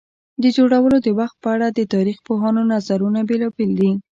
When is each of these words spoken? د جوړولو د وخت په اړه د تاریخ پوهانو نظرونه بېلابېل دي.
د 0.43 0.45
جوړولو 0.55 0.97
د 1.05 1.07
وخت 1.19 1.35
په 1.43 1.47
اړه 1.55 1.67
د 1.71 1.79
تاریخ 1.93 2.17
پوهانو 2.27 2.61
نظرونه 2.73 3.19
بېلابېل 3.29 3.71
دي. 3.79 3.91